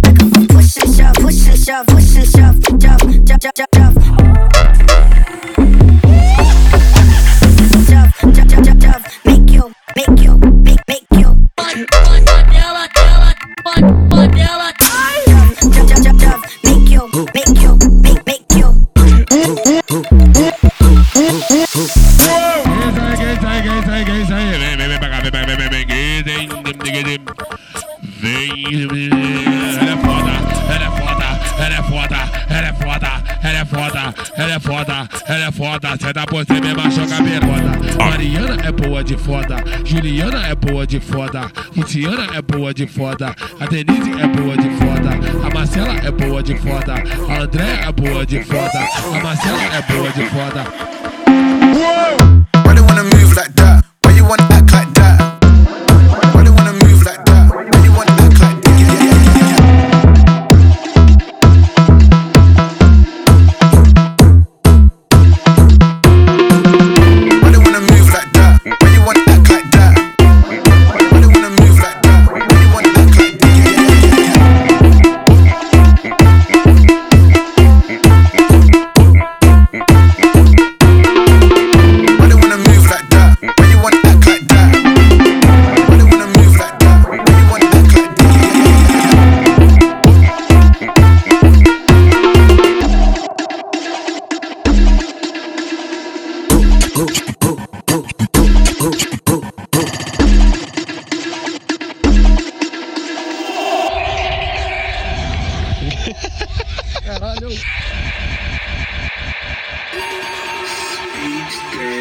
Back 0.00 0.18
and 0.20 0.34
forth, 0.34 0.48
push 0.48 0.76
and 0.78 0.92
shove, 0.96 1.14
push 1.14 1.46
and 1.46 1.56
shove, 1.56 1.86
push 1.86 2.16
and 2.16 2.26
shove. 2.26 2.56
Shove, 2.82 3.00
shove, 3.28 3.42
shove, 3.54 3.68
shove, 3.76 4.07
foda. 35.88 36.06
Cê 36.06 36.12
dá 36.12 36.26
por 36.26 36.44
você 36.44 36.52
achou 36.52 37.06
cabelo 37.06 37.46
foda. 37.46 38.04
Mariana 38.04 38.56
é 38.64 38.72
boa 38.72 39.02
de 39.02 39.16
foda, 39.16 39.56
Juliana 39.84 40.46
é 40.46 40.54
boa 40.54 40.86
de 40.86 41.00
foda, 41.00 41.50
Luciana 41.76 42.36
é 42.36 42.42
boa 42.42 42.74
de 42.74 42.86
foda, 42.86 43.34
a 43.60 43.66
Denise 43.66 44.12
é 44.12 44.26
boa 44.26 44.56
de 44.56 44.70
foda, 44.70 45.46
a 45.46 45.54
Marcela 45.54 45.94
é 45.94 46.10
boa 46.10 46.42
de 46.42 46.56
foda, 46.56 46.94
a 47.28 47.42
Andréa 47.42 47.88
é 47.88 47.92
boa 47.92 48.26
de 48.26 48.42
foda, 48.44 48.86
a 49.14 49.22
Marcela 49.22 49.62
é 49.62 49.92
boa 49.92 50.10
de 50.12 50.26
foda. 50.26 50.97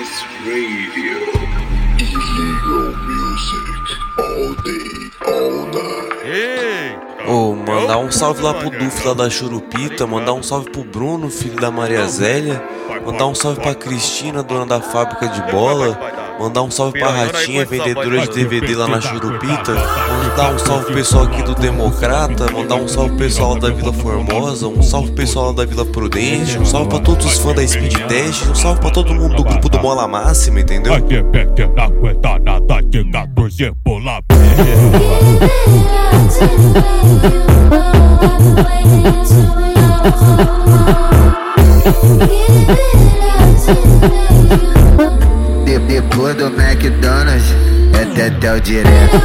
Speedtest 0.07 0.25
Radio. 0.45 1.17
Illegal 1.99 2.95
music 3.05 3.67
all 4.17 4.55
day, 4.63 5.11
all 5.25 5.65
night. 5.67 7.27
Ô, 7.27 7.53
mandar 7.53 7.97
um 7.97 8.09
salve 8.11 8.41
lá 8.41 8.53
pro 8.53 8.69
Duf 8.69 9.05
lá 9.05 9.13
da 9.13 9.29
Churupita, 9.29 10.07
mandar 10.07 10.33
um 10.33 10.41
salve 10.41 10.69
pro 10.69 10.83
Bruno, 10.83 11.29
filho 11.29 11.57
da 11.57 11.69
Maria 11.69 12.07
Zélia, 12.07 12.63
mandar 13.05 13.27
um 13.27 13.35
salve 13.35 13.59
pra 13.59 13.75
Cristina, 13.75 14.41
dona 14.41 14.65
da 14.65 14.79
fábrica 14.79 15.27
de 15.27 15.41
bola, 15.51 15.99
mandar 16.39 16.61
um 16.61 16.71
salve 16.71 16.99
pra 16.99 17.09
Ratinha, 17.09 17.65
vendedora 17.65 18.27
de 18.27 18.33
DVD 18.33 18.75
lá 18.75 18.87
na 18.87 19.01
Churupita, 19.01 19.73
mandar 19.73 20.53
um 20.53 20.59
salve 20.59 20.85
pro 20.85 20.95
pessoal 20.95 21.23
aqui 21.25 21.43
do 21.43 21.55
Democrata, 21.55 22.51
mandar 22.51 22.75
um 22.75 22.87
salve 22.87 23.09
pro 23.09 23.19
pessoal 23.19 23.57
da 23.57 23.69
Vila 23.69 23.93
Formosa, 23.93 24.67
um 24.67 24.81
salve 24.81 25.07
pro 25.07 25.15
pessoal 25.15 25.53
da 25.53 25.65
Vila 25.65 25.85
Prudente, 25.85 26.59
um 26.59 26.65
salve 26.65 26.89
pra 26.89 26.99
todos 26.99 27.25
os 27.25 27.39
fãs 27.39 27.55
da 27.55 27.67
Speed 27.67 27.97
Test, 28.07 28.47
um 28.47 28.55
salve 28.55 28.81
pra 28.81 28.89
todo 28.89 29.13
mundo 29.13 29.35
do 29.35 29.43
grupo 29.43 29.69
do 29.69 29.79
Mola 29.79 30.07
Máxima, 30.07 30.59
entendeu? 30.59 30.93
de, 45.67 45.79
depois 45.79 46.35
do 46.35 46.45
McDonald's. 46.47 47.53
É 47.93 48.05
Tetel 48.15 48.59
direto. 48.61 49.17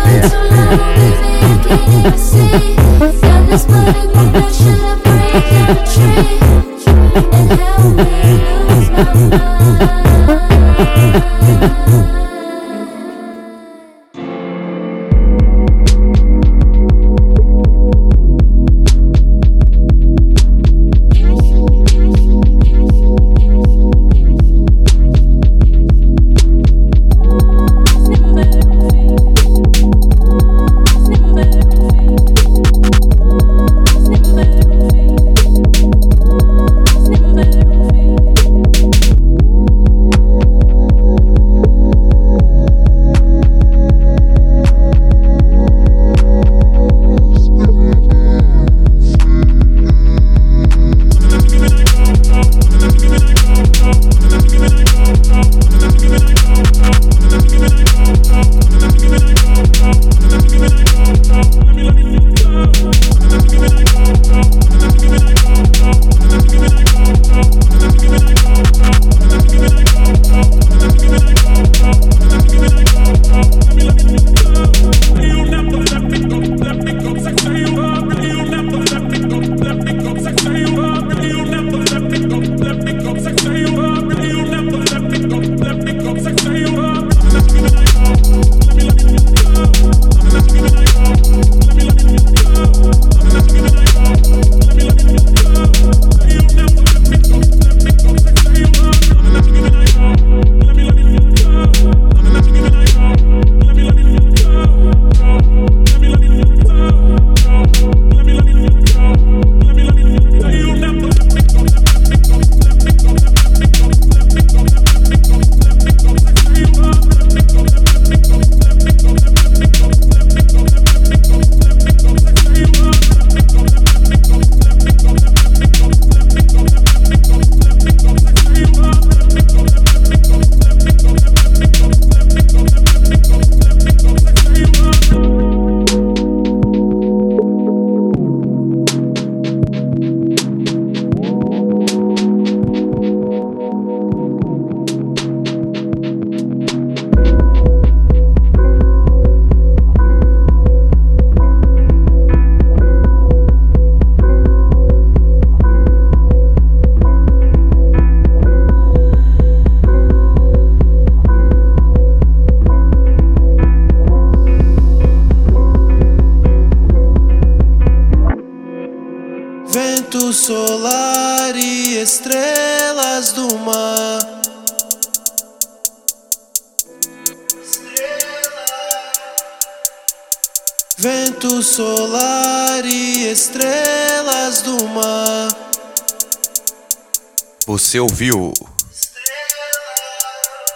Você 187.73 187.99
ouviu 187.99 188.53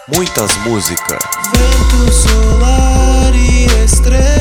muitas 0.09 0.57
músicas. 0.65 1.19
Vento 1.53 2.11
solar 2.11 3.35
e 3.35 3.67
estrelas 3.85 4.36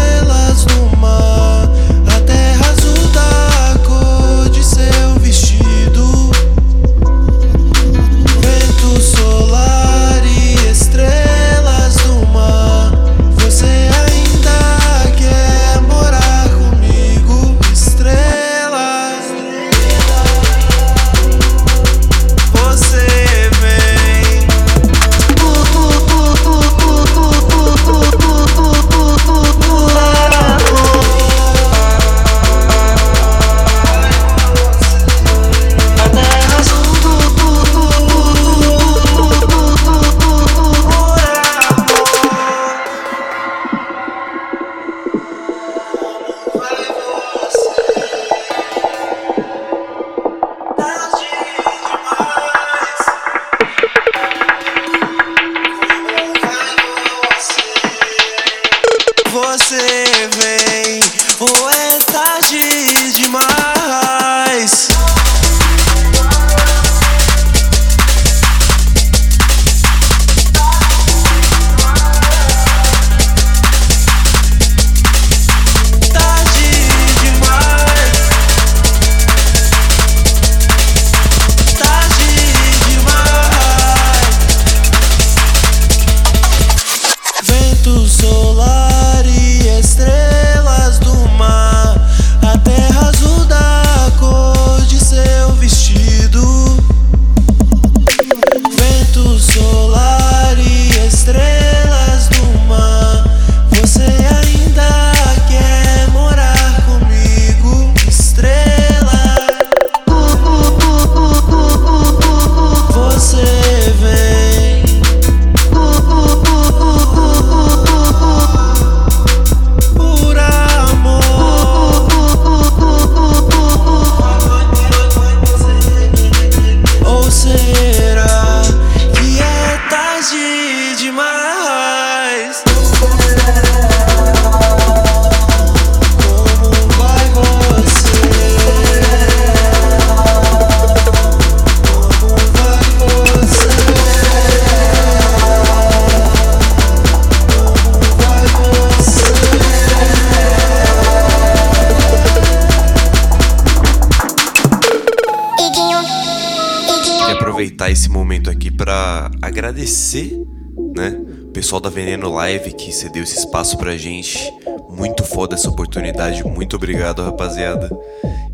pessoal 161.76 161.82
da 161.82 161.90
Veneno 161.90 162.32
Live 162.32 162.74
que 162.74 162.92
cedeu 162.92 163.24
esse 163.24 163.40
espaço 163.40 163.78
pra 163.78 163.98
gente. 163.98 164.54
Muito 164.90 165.24
foda 165.24 165.56
essa 165.56 165.70
oportunidade. 165.70 166.44
Muito 166.44 166.76
obrigado, 166.76 167.24
rapaziada. 167.24 167.90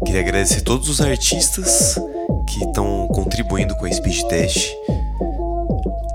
Queria 0.06 0.22
agradecer 0.22 0.62
todos 0.62 0.90
os 0.90 1.02
artistas 1.02 2.00
que 2.48 2.64
estão 2.64 3.08
contribuindo 3.10 3.76
com 3.76 3.86
a 3.86 3.92
Speed 3.92 4.24
Test. 4.24 4.72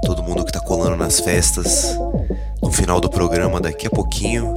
Todo 0.05 0.23
mundo 0.23 0.45
que 0.45 0.53
tá 0.53 0.61
colando 0.61 0.97
nas 0.97 1.21
festas. 1.21 1.97
No 2.63 2.73
final 2.73 3.01
do 3.01 3.09
programa, 3.09 3.61
daqui 3.61 3.87
a 3.87 3.91
pouquinho, 3.91 4.53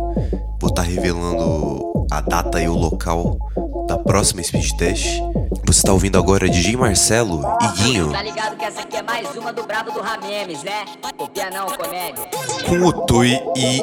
vou 0.60 0.70
estar 0.70 0.84
revelando 0.84 2.08
a 2.10 2.22
data 2.22 2.62
e 2.62 2.68
o 2.68 2.76
local 2.76 3.38
da 3.88 3.97
próxima 3.97 4.41
Speed 4.41 4.72
Test. 4.72 5.22
Você 5.70 5.84
tá 5.84 5.93
ouvindo 5.93 6.17
agora 6.17 6.49
DJ 6.49 6.76
Marcelo 6.76 7.43
e 7.61 7.67
Guinho 7.78 8.11
Tá 8.11 8.24
ligado 8.24 8.57
que 8.57 8.65
essa 8.65 8.82
aqui 8.82 8.97
é 8.97 9.03
mais 9.03 9.36
uma 9.36 9.53
do 9.53 9.61
brabo 9.61 9.91
do 9.91 10.01
Ramemes, 10.01 10.63
né? 10.63 10.84
Copia 11.15 11.51
não, 11.51 11.67
comédia. 11.67 12.26
com 12.67 12.88
o 12.88 13.05
Tui 13.05 13.39
e, 13.55 13.80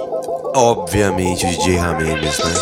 obviamente, 0.53 1.47
o 1.47 1.49
DJ 1.49 1.77
Ramemes, 1.77 2.39
né? 2.41 2.55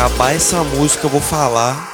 Acabar 0.00 0.34
essa 0.34 0.64
música 0.64 1.04
eu 1.04 1.10
vou 1.10 1.20
falar. 1.20 1.89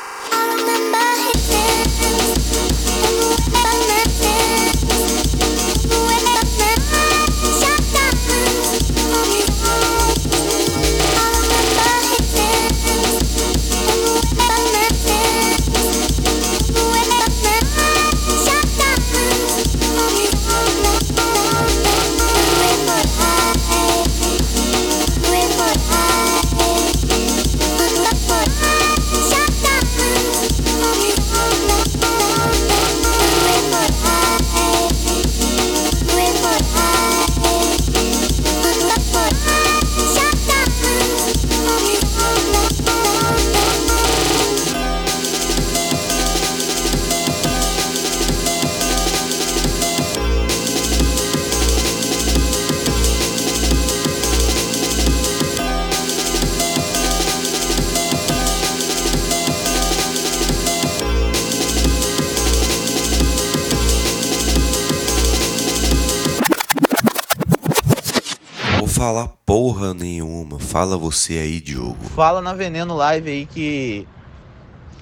Falar 68.97 69.29
porra 69.45 69.93
nenhuma. 69.93 70.59
Fala 70.59 70.97
você 70.97 71.35
aí, 71.35 71.61
Diogo. 71.61 71.99
Fala 72.15 72.41
na 72.41 72.55
Veneno 72.55 72.97
Live 72.97 73.31
aí 73.31 73.45
que 73.47 74.09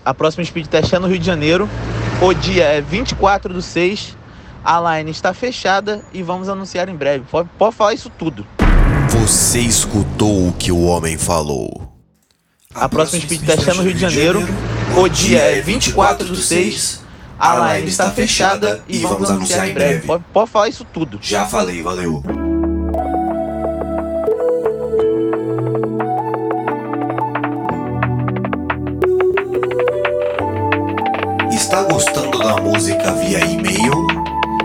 a 0.04 0.12
próxima 0.12 0.44
speed 0.44 0.66
test 0.66 0.92
é 0.92 0.98
no 0.98 1.06
Rio 1.06 1.18
de 1.18 1.24
Janeiro. 1.24 1.70
O 2.20 2.34
dia 2.34 2.64
é 2.64 2.80
24 2.80 3.54
do 3.54 3.62
6. 3.62 4.16
A 4.64 4.96
line 4.96 5.12
está 5.12 5.32
fechada 5.32 6.04
e 6.12 6.24
vamos 6.24 6.48
anunciar 6.48 6.88
em 6.88 6.96
breve. 6.96 7.24
Pode, 7.30 7.48
pode 7.56 7.76
falar 7.76 7.94
isso 7.94 8.10
tudo. 8.10 8.44
Você 9.10 9.60
escutou 9.60 10.48
o 10.48 10.52
que 10.52 10.72
o 10.72 10.82
homem 10.82 11.16
falou. 11.16 11.92
A 12.74 12.88
próxima 12.88 13.22
speed 13.22 13.46
test 13.46 13.68
é 13.68 13.74
no 13.74 13.82
Rio 13.84 13.94
de 13.94 14.00
Janeiro. 14.00 14.40
O 14.96 15.08
dia 15.08 15.38
é 15.38 15.60
24 15.60 16.26
do 16.26 16.34
6. 16.34 17.04
A 17.38 17.74
line 17.74 17.88
está 17.88 18.10
fechada 18.10 18.82
e 18.88 18.98
vamos 18.98 19.30
anunciar 19.30 19.68
em 19.68 19.74
breve. 19.74 20.04
Pode, 20.04 20.24
pode 20.32 20.50
falar 20.50 20.68
isso 20.68 20.84
tudo. 20.84 21.20
Já 21.22 21.46
falei, 21.46 21.80
valeu. 21.80 22.43
Música 32.74 33.12
via 33.12 33.38
e-mail? 33.38 34.04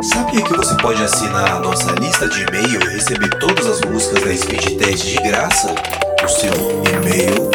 Sabia 0.02 0.42
que 0.42 0.58
você 0.58 0.74
pode 0.82 1.04
assinar 1.04 1.58
a 1.58 1.60
nossa 1.60 1.92
lista 1.92 2.28
de 2.28 2.42
e-mail 2.42 2.82
e 2.82 2.96
receber 2.96 3.30
todas 3.40 3.68
as 3.68 3.82
músicas 3.82 4.24
da 4.24 4.36
Speed 4.36 4.80
Test 4.80 5.06
de 5.06 5.16
graça 5.18 5.76
no 6.20 6.28
seu 6.28 6.52
e-mail? 6.92 7.52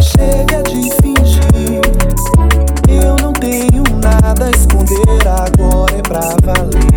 Chega 0.00 0.62
de 0.62 0.88
fingir, 1.02 1.80
eu 2.88 3.16
não 3.16 3.32
tenho 3.32 3.82
nada 4.00 4.46
a 4.46 4.50
esconder, 4.50 5.26
agora 5.26 5.96
é 5.96 6.02
pra 6.02 6.20
valer. 6.44 6.91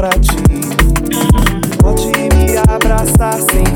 Pra 0.00 0.08
ti. 0.18 0.34
Pode 1.82 2.06
me 2.08 2.56
abraçar 2.56 3.34
sem 3.34 3.69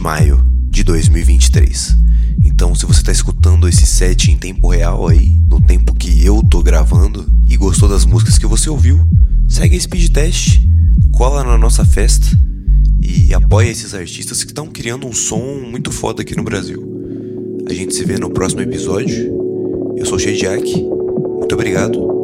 de 0.00 0.02
maio 0.02 0.42
de 0.70 0.82
2023. 0.82 1.94
Então, 2.42 2.74
se 2.74 2.86
você 2.86 3.02
tá 3.02 3.12
escutando 3.12 3.68
esse 3.68 3.84
set 3.84 4.30
em 4.30 4.38
tempo 4.38 4.68
real 4.68 5.06
aí, 5.06 5.38
no 5.46 5.60
tempo 5.60 5.94
que 5.94 6.24
eu 6.24 6.42
tô 6.42 6.62
gravando 6.62 7.30
e 7.46 7.54
gostou 7.54 7.86
das 7.86 8.06
músicas 8.06 8.38
que 8.38 8.46
você 8.46 8.70
ouviu, 8.70 8.98
segue 9.46 9.76
a 9.76 9.80
Speed 9.80 10.10
Test, 10.10 10.62
cola 11.12 11.44
na 11.44 11.58
nossa 11.58 11.84
festa 11.84 12.26
e 12.98 13.34
apoia 13.34 13.68
esses 13.68 13.92
artistas 13.92 14.42
que 14.42 14.52
estão 14.52 14.68
criando 14.68 15.06
um 15.06 15.12
som 15.12 15.66
muito 15.70 15.92
foda 15.92 16.22
aqui 16.22 16.34
no 16.34 16.44
Brasil. 16.44 16.82
A 17.68 17.74
gente 17.74 17.94
se 17.94 18.02
vê 18.02 18.18
no 18.18 18.30
próximo 18.30 18.62
episódio. 18.62 19.36
Eu 19.98 20.06
sou 20.06 20.16
o 20.16 20.18
Shediak. 20.18 20.82
Muito 21.40 21.54
obrigado 21.54 22.19